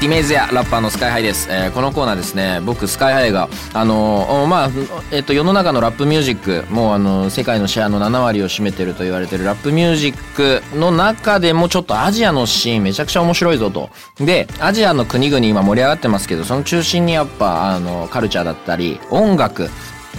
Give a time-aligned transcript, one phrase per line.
[0.00, 2.60] イメージやラッパーのスカイハイです、えーこのコーナーですね。
[2.64, 4.70] 僕スカイハイがあのーまあ
[5.10, 13.90] えっと世の中のラップミュージックもうあの世界のシェアの7割を占めてると言われてるラップミュージックの中でもちょっとアジアのシーンめちゃくちゃ面白いぞと。
[14.24, 19.64] でアジアの国々今盛り上がってますけどその中心にやっぱあのカルチャーだったり音楽、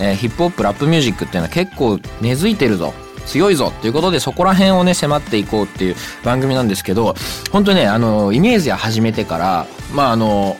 [0.01, 2.93] えーヒップホップラップミュージックっていうのは結構根付いてるぞ。
[3.29, 7.13] 強いぞっていうことでそこら辺をね迫っていこうっていう番組なんですけど
[7.51, 10.57] 本当にねあのイメージや始めてからまああの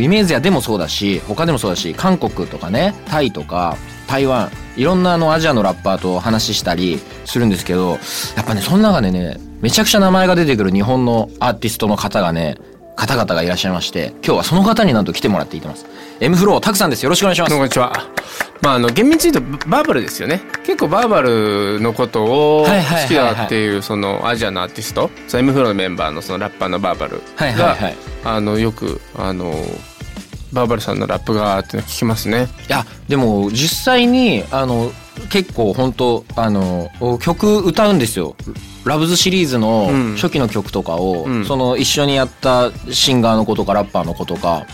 [0.00, 3.76] イメージやでもそうだし他でもそうだし韓国とかねタイとか
[4.06, 7.98] 台湾いろんなあのアジアのラッパーと話したりするんですけど
[8.36, 12.56] やっぱねその中でねめちゃくちゃ名前が出てくる日本のアーティストの方がね
[12.96, 15.86] 方々がいらっしゃいまして今日はその方になんと来てもらっていてます。
[16.18, 17.02] M フローたくさんです。
[17.02, 17.54] よろしくお願いします。
[17.54, 17.92] こんにちは。
[18.62, 20.40] まああの厳密に言うとバーバルですよね。
[20.64, 27.96] 結構バーバルのことを好きだっていうそのアジアのアーティスト、その M フローのメンバーのそのラッパーのバーバルはいがはいはい。
[28.24, 29.52] あのよくあの
[30.54, 32.48] バーバルさんのラップがって聞きますね。
[32.68, 34.90] いやでも実際にあの
[35.30, 36.88] 結構本当あの
[37.20, 38.36] 曲歌うんですよ
[38.88, 40.14] ラブズシリーズのうん。
[40.14, 41.44] 初期の曲とかを、うん。
[41.44, 44.66] その一緒にやったシンガーの子とかラッパーの子とか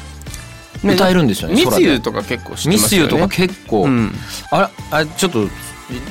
[0.83, 2.89] ね歌えるんですよねミスユとか結構知ってミまね。
[2.89, 4.13] スユとか結構、うん。
[4.51, 5.47] ああちょっと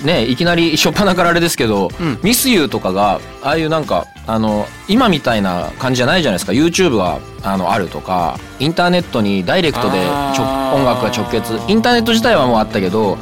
[0.03, 2.19] ねいきなり初っ端からあれですけど、うん。
[2.23, 6.52] ミスユーとかがああいうなんかあの今みたいな感じじゃないじゃないですか。
[6.52, 11.59] YouTube があのあるとかインターネットにダイレクトで音楽が直結。
[11.67, 13.17] インターネット自体はもうあったけど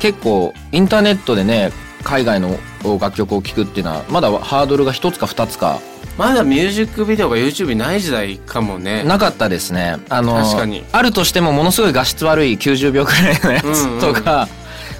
[0.00, 1.72] 結構インターネットでね
[2.08, 2.58] 海外の
[2.98, 5.78] 楽曲を聴くっていうのはまだハードルが一つか二つか。
[6.16, 9.04] まだミュージックビデオが YouTube にない時代かもね。
[9.04, 9.98] なかったですね。
[10.08, 10.84] あの確かに。
[10.90, 14.48] あるとしてもものすごい画質悪い90秒くらいのやつとか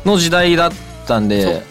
[0.05, 0.73] の時代だっ
[1.07, 1.63] たんで。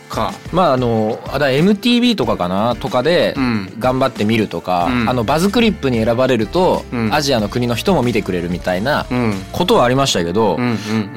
[0.52, 2.76] まああのあだ MTV とかかな？
[2.76, 3.74] とかでうん。
[3.78, 5.10] 頑張って見るとか、うん。
[5.10, 7.14] あのバズクリップに選ばれると、うん。
[7.14, 9.34] アジアの国の人も見てくれるみたいなうん。
[9.52, 10.58] ことはありましたけど。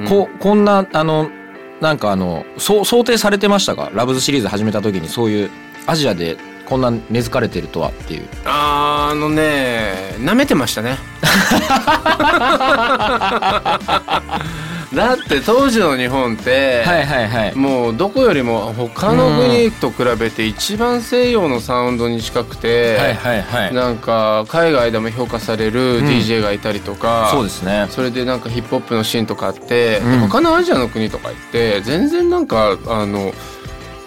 [0.09, 1.31] ここんなあの
[1.81, 3.91] なんかあの想定されてましたか？
[3.95, 5.51] ラブズシリーズ始めた時にそういう
[5.87, 6.37] アジアで
[6.67, 8.29] こんな根付かれてるとはっていう。
[8.45, 10.97] あーあのね舐めてましたね
[14.95, 17.55] だって当時の日本って、はいはいはい。
[17.55, 23.75] もうどこよりも他の国と比べて一番西洋のサウンドに近くて、はいはいはい。
[23.75, 26.07] なんか海外でも評価されるん。
[26.07, 27.87] DJ がいたりとか、そうですね。
[27.91, 30.19] それでなんかヒップホップのシーンとかあって、うん。
[30.23, 33.33] 他のアジアの国とか行って全然なんかあの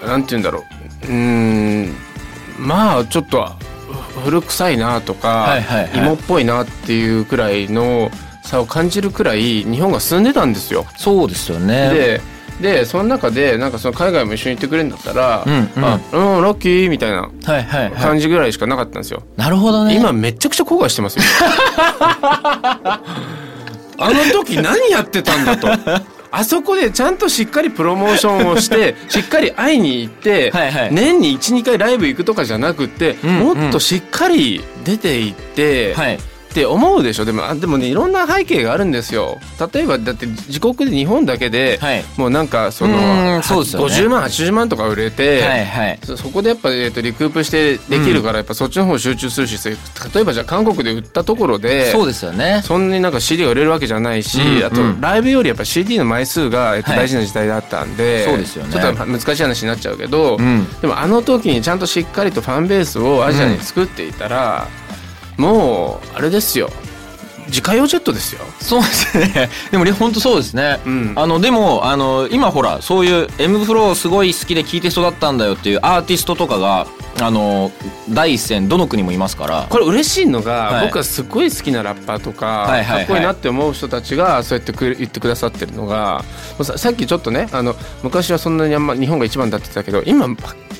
[0.05, 0.65] なんて言うんだろ
[1.03, 1.07] う。
[1.07, 1.95] うーん
[2.59, 3.49] まあちょっと
[4.25, 5.97] 古臭いなとか、はいはいはい。
[5.97, 8.11] 芋っぽいなっていうくらいの
[8.43, 10.85] 差を感じるくらい日本が進んでたんですよ。
[10.97, 11.89] そうですよね。
[11.93, 12.21] で
[12.61, 15.83] でその中でなんかその海外も一緒に行ってくれるんだったら「うんうん。
[15.85, 17.91] あうんラッキー」みたいなはいはいはい。
[17.93, 19.23] 感じぐらいしかなかったんですよ。
[19.37, 19.95] なるほどね。
[19.95, 21.23] 今めちゃくちゃ後悔してますよ。
[23.97, 25.67] あの時何やってたんだと。
[26.35, 30.89] あそこでちゃんとしっかりプロモーションをして しっかり会いに行って、はいはい。
[30.91, 33.39] 年に12回ライブ行くとかじゃなくって、うん。
[33.39, 36.19] もっとしっかり出て行って、はい
[36.53, 37.25] って思うでしょ。
[37.25, 39.39] でもあでもねいろんな背景があるんですよ。
[39.73, 42.05] 例えばだって自国で日本だけで、はい。
[42.15, 43.95] もうなんかそうーのんそうですよね。
[43.95, 45.99] 50万80万とか売れて、はいはい。
[46.03, 49.57] そそこでやっぱ、えー、とリクープしてできるから、やっぱそっちの方集中するし
[50.13, 52.61] 例えばじゃあ韓国で売ったところでそうですよね。
[52.63, 56.99] そんなになんか CD が売れるわけじゃないし、うんあとうんライブよりやっぱ CD の枚数が、えっとはい。
[56.99, 58.73] 大事な時代だったんで、そうですよね。
[58.73, 60.67] ちょっと難しい話になっちゃうけど、うん。
[60.81, 64.67] でもあの時にちゃんとしっかりとファンベースをアジアに作っていたら、
[65.37, 66.69] もうあれですよ
[67.47, 68.41] 自家用ジェットですよ。
[68.59, 69.49] そうですね。
[69.71, 70.79] でも本当そうですね。
[70.85, 76.87] うんあのでもあの今ほらそういう M フローすごい好きで聴いて育ったんだよっていうアーティストとかが
[77.21, 77.71] あの
[78.09, 79.67] 第一線どの国もいますから。
[79.69, 86.23] これ嬉しいのが、はい僕はすごい好きなラッパーとか、はいはいはいかっこいいなって思う人たちがそうやってくれ言ってくださってるのが
[86.63, 90.27] さっきちょっとねあの昔はそんなにあんま日本が一番だって言ってたけど今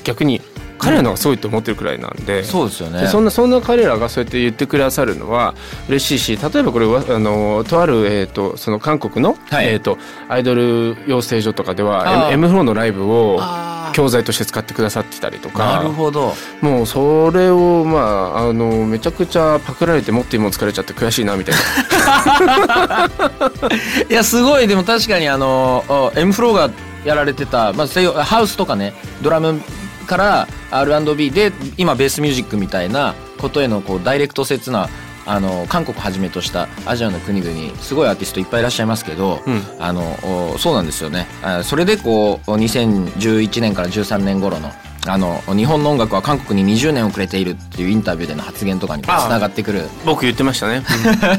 [0.02, 0.40] 逆に
[0.84, 2.44] 彼らの方がすごいと思ってるくらいなんで。
[2.44, 3.02] そうですよね。
[3.02, 5.54] でそんなそんな彼らがそうやって言ってくださるのは
[5.88, 9.68] 嬉しいし例えばこれはあのとある、えー、とその韓国の、はい。
[9.68, 9.98] えー、と
[10.28, 16.34] アイドル養成所とかでは M, M フローのライブをあ教材として使ってくださってたりとかなるほど。
[16.60, 21.54] もうそれをまああのめちゃくちゃパクられてもっといいもの疲れちゃって悔しいなみたい
[22.78, 23.08] な。
[24.10, 24.66] いやすごい。
[24.66, 26.70] でも確かにあのお M フローが
[27.04, 29.60] やられてた、まあ、ハウスとかねドラム
[30.04, 34.88] から R&B で今ベースミュージックみたいなことへのこうダイレクト接な
[35.26, 39.62] あの韓国はじめとしたアジアの国々すごいアーティストいっぱいいらっしゃいますけど、うん。
[39.78, 40.02] あの
[40.54, 41.26] おそうなんですよね。
[41.42, 44.70] あそれでこう2011年から13年頃の
[45.06, 49.28] あの日本の音楽は韓国に20年遅れているっていうインタビューでの発言とかにつああ。
[49.28, 49.84] ながってくる。
[50.04, 50.82] 僕言ってましたね、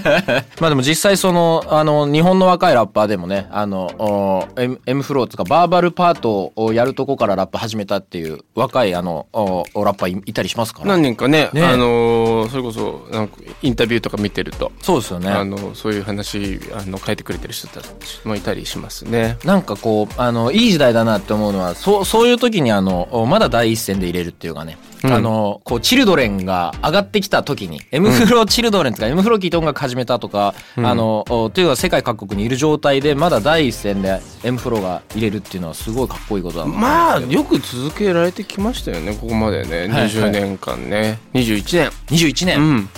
[0.59, 10.87] まあでも実際そのあの日本の若いラッパーでもねあのお M, M フローとかバーバルパートをやるとこからラップ始めたっていう若いあのラッパーいいたりしますから。
[10.87, 11.63] 何年かねね。
[11.63, 15.29] あのそれこそなんかインタビューとか見てると、そうですよね。
[15.29, 17.87] あのそういう話あの書いてくれてる人たち
[18.23, 19.37] もいたりしますね。
[19.43, 25.13] なんかこうあのいい時代だなって思うのはそうそういう時にあのおまだ第一線で入れるっていうかね、うん。
[25.13, 30.85] あのこうチルドレンが上がってきた時に M フローチルドレンとか M フロー聞いて音楽始めたとか、うん。
[30.85, 39.87] あのおというか世界各国にいる状態でまだ第一線で M フローが入れるっていうのはすごいかっこいいことだまあよく続けられてきましたよねここまでね。
[39.87, 41.89] はい20年間ね、21年。
[42.07, 42.89] 21年、うん。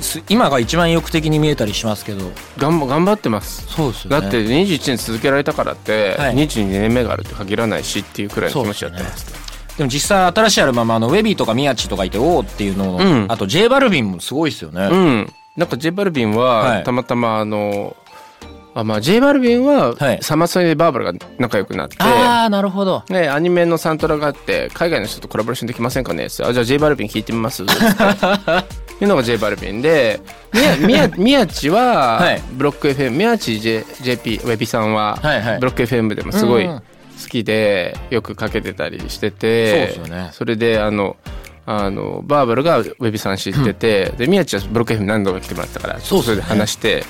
[0.00, 2.30] す今が一番意欲的に見えたりしますけど。
[2.56, 3.66] 頑張頑張ってます。
[3.66, 4.20] そうですよね。
[4.22, 6.34] だって21年続けられたからって、はい。
[6.34, 13.26] 22年目があるって限らないしっていうくらいの気持ちやってますでも実際新しいアルバムあのウェビーとかミヤチとかいておおっていうのを、うん。
[13.28, 15.32] あと J バルビンもすごいですよね、うん。
[15.56, 16.84] なんか J バルビンははい。
[16.84, 17.96] たまたまあの、
[18.74, 20.18] あまあ J バルビンははい。
[20.22, 23.04] サマソニでバーバラが仲良くなって、ああなるほど。
[23.08, 27.72] ね、アニメのサントラがあって海外の人とコラボレーションできませんかねあじゃあ J バルビン聞いてみますって。
[29.02, 30.20] いうのが J バルビンで
[31.16, 32.42] 宮地 ははい。
[32.52, 35.58] ブロック FM 宮地 JP ウェビさんははいはい。
[35.58, 36.82] ブロック FM でもすごいうん
[37.20, 40.30] 好きでよくかけてたりしててそうですよね。
[40.32, 41.16] それであの
[41.66, 47.04] あのバーバルがウェビさん知ってて、で宮地はブロック FM 何度か来てもらったからそれで話して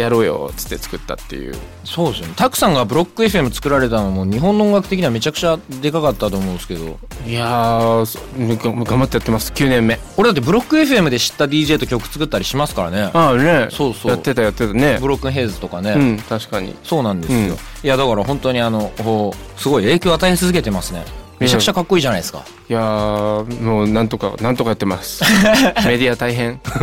[0.00, 1.54] やろうよっつって作ったっていう。
[1.84, 2.34] そうですよね。
[2.36, 6.98] タクさんがブロック FM 作られたのも日本の音楽的にはめちゃくちゃでかかったと思うんですけど。
[7.26, 9.52] いやー頑張ってやってます。
[9.52, 9.98] 9年目。
[10.16, 13.10] 俺だってブロック FM で知った DJ と曲作ったりしますからね。
[13.12, 13.68] ああね。
[13.70, 14.10] そうそう。
[14.10, 14.98] やってたやってたね。
[15.00, 16.74] ブロックンヘイズとかね、うん確かに。
[16.82, 17.46] そうなんですよ、うん。
[17.50, 21.04] いやだから本当にあのおすごい影響を与え続けてますね
[21.38, 25.24] めちゃくちゃかっこいいじゃないですか、いやーもうなんとかなんとかやってます。
[25.84, 26.60] メディア大変。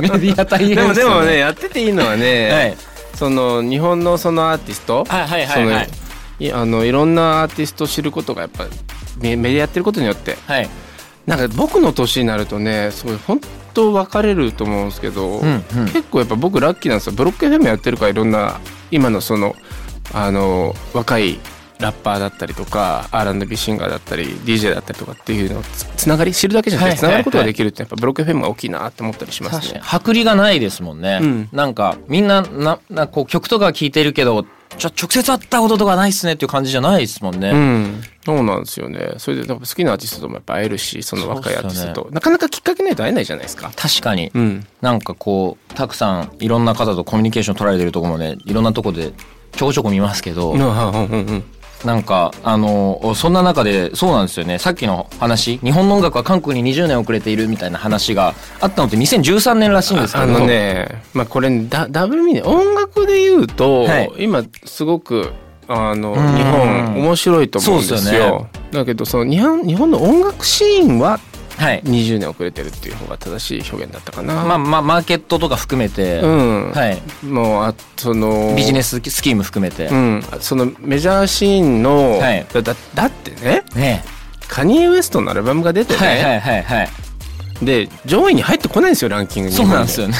[0.00, 2.76] メディア大変でもすよでもねやってていいのはね、はい。
[3.14, 5.82] その日本のそのアーティストはいはいはいは
[6.38, 6.52] い。
[6.52, 8.64] あのいろんなアーティストを知ることがやっぱ
[9.18, 10.38] メメディアやってることによって。
[10.46, 10.68] はい。
[11.26, 13.40] なんか僕の年になるとねすごい本
[13.74, 15.84] 当分かれると思うんですけど、うんうん。
[15.86, 17.12] 結構やっぱ僕ラッキーなんですよ。
[17.12, 18.58] ブロック FM やってるからいろんな
[18.90, 19.54] 今のその
[20.14, 21.38] あの若い
[21.80, 29.80] ラッパーだったりとか R&B シンガーだったり DJ だったりとかっていうのをつつながり知るだけじゃなくてつながることができるってやっぱブロック FM が大きいなって思ったりしますね。
[29.82, 31.48] 剥離がないですもんね、うん。
[31.52, 34.44] なんかみんなななこう曲とか聴いてるけど
[34.78, 39.14] ちょ直接会ったこととかないっすねっていう感じじゃないですもんね、うん、そうなんですよね。
[39.18, 43.72] それで好きなアーティストともやっぱ会えるし、その若いアーティストと、そうっなかなかきっかけないと会えないじゃないですか。
[43.74, 49.12] 確かに、うん、なんかこうたくさんいろんな方とコミュニケーション取られてるところもねいろんなとこで
[49.52, 51.44] ちょこちょこ見ますけど、うん、うん、うん、うん。
[51.84, 54.58] なんかあのそんな中でそうなんですよね。
[54.58, 55.58] さっきの話。
[55.58, 60.24] 日本の音楽は韓国に20年遅れているみたいな話があったのって2013年らしいんですけど。
[60.24, 64.12] あのね、まあこれダダブルミーニ音楽で言うと、はい。
[64.18, 65.32] 今すごく
[65.68, 66.14] あのん。
[66.36, 67.98] 日本面白いと思うんですよ。
[67.98, 71.29] すよだけどその日本日本の音楽シーンははい
[71.60, 74.34] 20年遅れてるっていう方が正しい表現だったかな。
[74.44, 77.00] まあまあマーケットとか含めて、うん、はい。
[77.24, 82.46] もうあそのビジネススキーム含めて、うん、そのメジャーシーンの、はい。
[82.52, 84.04] だだだってねね
[84.48, 86.88] カニエ・ウエストのアルバムが出てね、はいはいはいはい
[87.62, 90.16] で上位に入ってこないんですよランキングにそうなんですよね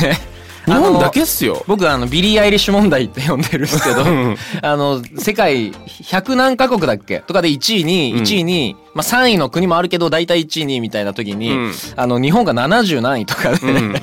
[0.75, 1.65] 日本だけっすよ。
[1.67, 4.37] 僕あのビリー・アイリッシュ問題って呼んでるんですけどん。
[4.63, 7.21] あの世界100何カ国だっけ？
[7.21, 8.23] とかで1位にうん。
[8.23, 11.73] 1位に、まあ、3位の国もあるけど大体1位にみたいな時に、うん。
[11.97, 13.95] あの日本が70何位とかで、うん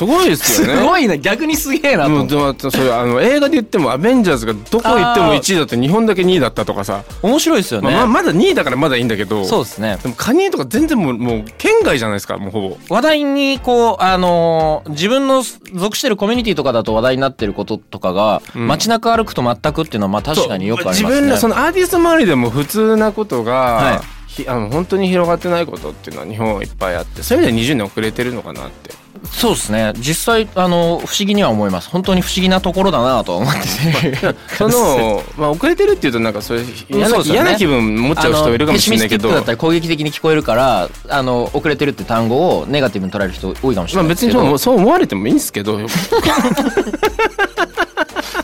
[0.00, 0.82] すごいですすよね。
[0.82, 2.10] ごいな逆にすげえなと。
[2.10, 9.44] 思ってもうそれあの映画で言っても「アベンジャーズ」がどこ行っても1位だって日本だけ2位だったとかさ、面白いですよね、まあ、ままだ2位だからまだいいんだけど。
[9.44, 9.98] そうですね。
[10.02, 12.78] でもカニエとか全然もうもう県外じゃないですかもうほぼ。
[12.88, 15.42] 話題にこうあのー自分の
[15.74, 18.68] 属してるコミュニティとかだと話題になってることとかが、うん。
[18.68, 21.08] 街中歩くと全くっていうのはまあ確かによくありますね。
[21.08, 29.92] 自分のそのアーティスト周りでも普通なことが、はひあの本当に広がってないことっていうのは日本はいっぱいあってそういう意味では20年遅れてるのかなってそうですね。
[29.96, 31.90] 実際あの不思議には思います。
[31.90, 34.34] 本当に不思議なところだなとは思ってて。
[34.56, 37.40] その、まあ、遅れてるっていうとなんかそれ嫌な,、そうですよね。
[37.42, 39.30] 嫌な気分持っちゃう人いるかもしれないけど。
[39.30, 44.14] だったり攻撃的に聞こえるからあの遅れてるって単語をネガティブに捉える人多いかもしれまあない。
[44.14, 45.78] ですけど、別にそうそう思われてもいいんですけど。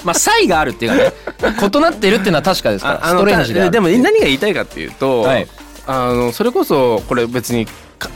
[0.05, 1.13] まあ差異があるっていうかね
[1.75, 5.49] 異なってるっていうのは確かですからあストレンジででも何が言いたいかっていうと、はい。
[5.89, 7.73] あのそれこそこれ別にか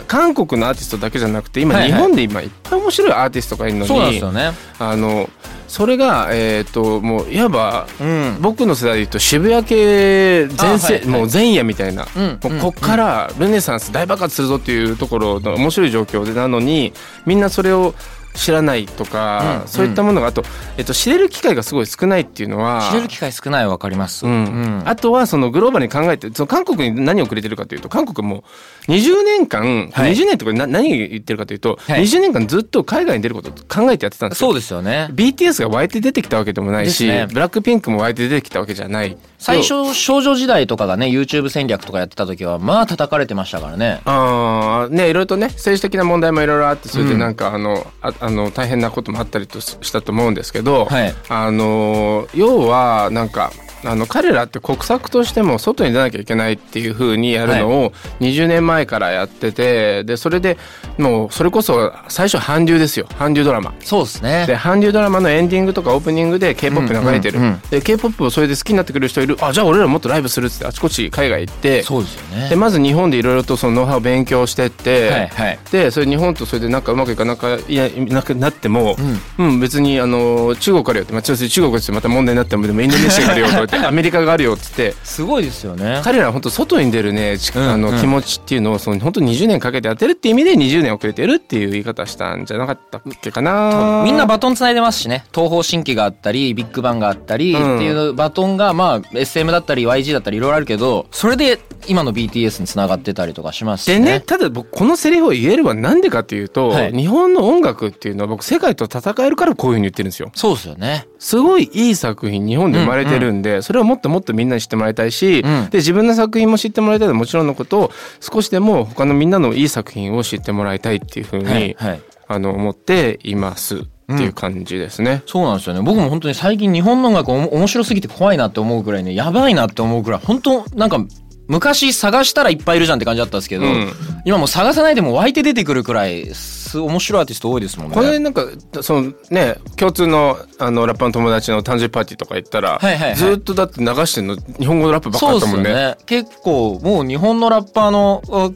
[0.06, 1.92] 韓国のアーティストだけじゃなくて今、はいはい。
[1.92, 4.52] 日本で今いっぱい面白いアーティストがいるのにそうなんですよね。
[4.78, 5.28] あの
[5.68, 8.38] それがえっ、ともういわばうん。
[8.40, 11.06] 僕の世代で言うと渋谷系全盛、あはいはい。
[11.06, 16.92] もう前夜みたいな、うんもうこっからルネサンス大爆発するぞっていうところの面白い状況でなのに
[17.25, 17.94] みんなそれを
[18.34, 20.44] 知らないとか、うんそういったものがあと、
[20.78, 24.26] えっと、知れる機会がすごい少ないっていうのは知れる機会少ないは分かります。
[24.26, 24.32] うん。
[24.32, 24.82] うん。
[24.87, 28.44] あとはそのグローバルに考えてその韓国に何をくれてるかというと韓国も
[28.88, 30.12] 20年間、はい。
[30.12, 32.02] 20年とかな何言ってるかというと、はい。
[32.02, 34.49] 20年間ずっと海外に出ることを考えてやってたんですよ。
[34.49, 35.08] そうですよね。
[35.12, 37.26] BTS が湧いて出てきたわけでもないし、ね。
[37.32, 39.16] ブラックピンクも湧いて出てきたわけじゃない。
[39.38, 44.00] 最初少女時代とかがね YouTube 戦略とかやってた時はまあ叩かれてましたからね。
[44.04, 47.34] あーねいろいろとね政治的な問題もいろいろあってそれでうんなん。
[47.34, 51.14] か、あのああの大変なこともあったりとししたと思うんですけど、はい。
[51.28, 53.52] あの要はなんか
[53.84, 60.58] あの彼らって国策としても外に出なきゃいけないっていう風にやるのを20年前からやっててでそれで
[60.99, 63.06] もうそれこそ最初韓流ですよ。
[63.18, 63.75] 韓流ドラマ。
[63.80, 64.46] そうですね。
[64.46, 67.50] で韓流ドラマのエンディングとかオープニングで k p o p 流れてる、うんうん。
[67.52, 69.37] うんで k p o p をそれで好きになってくれる人いる。
[69.40, 71.82] あじゃあ俺らもっとライブするっつってあちこち海外行って。
[71.82, 72.49] そうですよね。
[72.50, 75.58] でまず日本でいろいろとそのノウハウを勉強してって、はいはい。
[75.72, 78.96] でそれ日本とそれでなんかうまくいかなかいやなくなっても、
[79.38, 79.60] うん。
[79.60, 84.94] 別にあの中国からよって、まあ、中国ってまた問題になってもでもインドネシアがあるよと アメリカがあるよっつって。
[85.04, 86.00] すごいですよね。
[86.02, 94.02] 彼らは本当外に出るねあの気持ちっていうのをその本当20年かけてやってるっていう意味で20年遅れてるっていう言い方したんじゃなかったっけかな。
[94.04, 95.24] みんなバトンつないでますしね。
[95.34, 97.76] 東方神起があったりビッグバンがあったり、うん。
[97.76, 106.92] っていうバトンがまあ SM だったり YG だったりいろいろあるけどそれで今の BTS につながってたりとかしますしでね、ただ僕このセリフを言えるはなんでかっていうと、はい。
[106.92, 110.30] 日本の音楽っていうのは僕世界と戦えるからこういうふうに言ってるんですよ。
[110.34, 111.06] そうですよね。
[111.18, 115.70] すごいいい作品日本で生まれてるんで、それをもっともっとみんなに知ってもらいたいし、うん。
[115.70, 117.90] で自分の作品も知ってもらいたいのはもちろんのこと
[118.20, 122.00] 少しでも他のみんなのいい作品を知ってもらいたいっていうふうに、はいはい。
[122.28, 125.22] あの思っていますっていう感じですね。
[125.26, 125.82] そうなんですよね。
[125.82, 131.04] 僕も本当に最近日本の音楽面白すぎて怖いなって思うくらいねやばいなって思うくらい本当なんか
[131.50, 133.92] 昔探したらいっぱいいるじゃんって感じだったんですけど、うん。
[134.25, 137.95] 今もう探さないでも湧いて出てくるくらいす面白いアーティスト多いですもんね。
[137.97, 138.47] これなんか
[138.83, 143.16] そのね共通のあのラッパーの友達の誕生日パーティーとか行ったら、はいはいはい。
[143.16, 145.75] ずっとだって流してんの日本語のラップばっかだったもんね。
[145.75, 145.97] ね。
[146.07, 148.50] 結構もう日本のラッパーのあ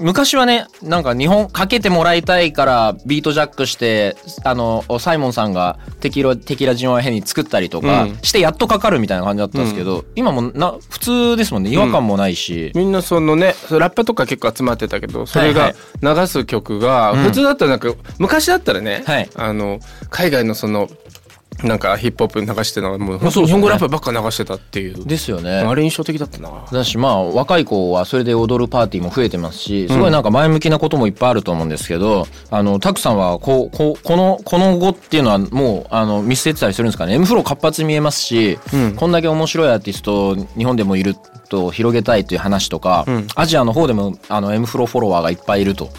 [0.00, 8.18] 昔はねなんか日本かけてもらいたいからビートジャックしてあのサイモンさんがテキラテキラジンワヘに作ったりとかうん。
[8.22, 11.70] してやっとかかるみたいな感じだったんですけど、今もな普通ですもんね。
[11.70, 15.74] 違和感もないし、みんなそのねラッパとか結構集まってたけどそれがはい。
[16.02, 17.22] 流す曲がうん。
[17.24, 19.28] 普通だったらなんか昔だったらね、はい。
[19.34, 19.80] あの
[20.10, 20.88] 海外のその
[21.62, 25.04] なんかヒップホップ流してたのがもう日本語ラップばっか流してたっていう。
[25.04, 25.58] ですよね。
[25.58, 26.50] あれ印象的だったな。
[26.72, 37.14] だしまあ若い子はそれで踊るパーティーも増えてますしすごいなんか前向きなこともいっぱいあると思うんですけど、あのタクさんはこうこうこのこの後っていうのはもうあの見据えてたりするんですかね。
[37.14, 38.94] M フロー活発に見えますし、うん。
[38.94, 41.14] こんだけ面白いアーティスト日本でもいる
[41.48, 43.26] と広げたいという話とか、うん。
[43.34, 45.90] アジアの方でもあの M フローフォロワーがいっぱいいると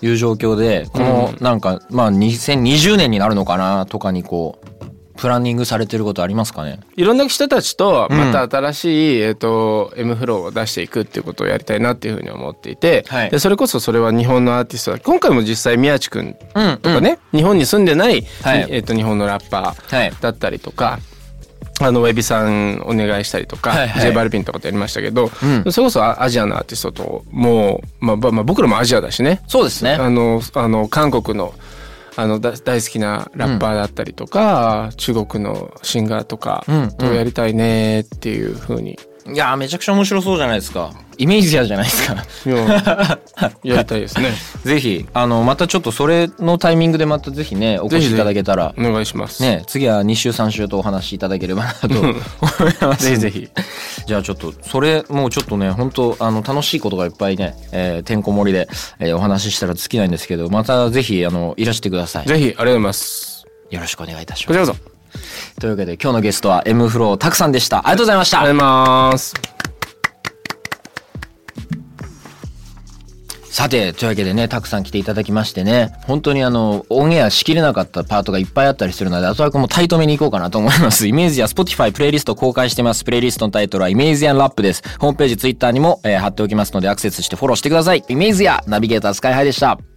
[0.00, 4.69] いう状況でこのなんかまあ2020年になるのかなとかにこう
[5.20, 6.80] プランニングされてることありますかね？
[6.96, 13.30] いろんな人たちとまた新しい、えっと M フローを出していくっていうことをやりたいなっていうふうに思っていて、はい。
[13.30, 14.98] でそれこそそれは日本のアーティストだ。
[14.98, 18.66] 今回も実際宮地くんうんとかね、日本に住んでない、はい。
[18.70, 20.12] えっと日本のラッパーはい。
[20.20, 20.98] だったりとか。
[21.82, 24.02] あのウェビさんお願いしたりとか、はいはい。
[24.02, 25.72] J バルピンとかとやりましたけど、うん。
[25.72, 29.40] それこそアアジアのアーティストともう、まあばまあ、僕らもアジアだしね。
[29.48, 29.94] そうですね。
[29.94, 31.54] あのあの韓国の
[32.20, 36.92] あのだ大好きなラッパーだったりとか、中国のシンガーとかうん。
[36.92, 40.92] とやりたいねっていうふうに、いやーめちゃくちゃ面白そうじゃないですか。
[41.18, 42.24] イメージやじゃないですか。
[43.62, 44.32] やりたいですね。
[44.64, 48.74] ぜひあのまたちょっとそれのタイミングでまたぜひねお越しいただけたら。
[48.78, 51.86] お願いします、ね次は2週3週とお話しいただければなと。
[51.88, 52.14] 思い。
[52.80, 53.48] ま すぜひぜひ。
[54.06, 62.26] じゃあちょっとそれもうちょっとね本当あの楽しいことがいっぱいね、えーてんこ盛りで、えーお話ししたら尽きないんですけどまたぜひあのいらしてください。
[62.26, 63.44] ぜひありがとうございます。
[63.70, 64.58] よろしくお願いいたします。
[64.58, 64.99] こちらこそ
[65.60, 69.34] というわけで今日のゲストは M フローたくさんでしたありがとうございましたありがとうございます
[73.60, 81.06] ささて、というわけでね、たくさん来ていただきましてね、本当にあの、オンエアしきれなかったパートがいっぱいあったりするので、あとはもうタイトめに行こうかなと思います。
[81.06, 83.04] イメージや Spotify プレイリスト公開してます。
[83.04, 84.82] プレイリストのタイトルはイメージアンラップです。
[84.98, 88.02] ホームページ、Twitter にも、えー貼っておきますので、アクセスしてフォローしてください。
[88.08, 89.89] イメージやナビゲータースカイハイでした。